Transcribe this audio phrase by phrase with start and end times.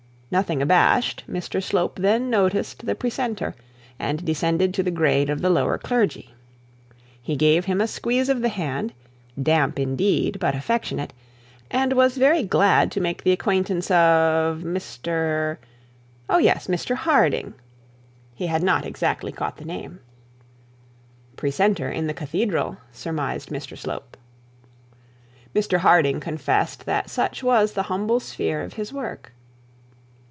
[0.33, 3.53] Nothing abashed, Mr Slope then noticed the precentor,
[3.99, 6.33] and descended to the grade of the lower clergy.
[7.21, 8.93] He gave him a squeeze of the hand,
[9.43, 11.11] damp indeed, but affectionate,
[11.69, 15.57] and was very glad to make the acquaintance of Mr;
[16.29, 17.53] oh, yes, Mr Harding;
[18.33, 19.99] he had not exactly caught the name
[21.35, 24.15] 'Precentor in the cathedral' surmised Mr Slope.
[25.53, 29.33] Mr Harding confessed that such was the humble sphere of his work.